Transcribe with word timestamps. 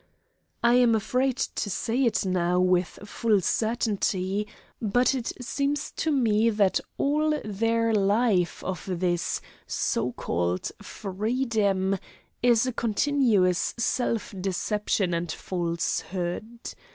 I 0.63 0.77
am 0.77 0.95
afraid 0.95 1.37
to 1.37 1.69
say 1.69 2.05
it 2.05 2.25
now 2.25 2.59
with 2.59 2.97
full 3.05 3.39
certainty, 3.39 4.47
but 4.81 5.13
it 5.13 5.31
seems 5.45 5.91
to 5.97 6.09
me 6.11 6.49
that 6.49 6.79
all 6.97 7.39
their 7.45 7.93
life 7.93 8.63
of 8.63 8.83
this 8.93 9.41
so 9.67 10.11
called 10.13 10.71
freedom 10.81 11.99
is 12.41 12.65
a 12.65 12.73
continuous 12.73 13.75
self 13.77 14.33
deception 14.41 15.13
and 15.13 15.31
falsehood. 15.31 16.73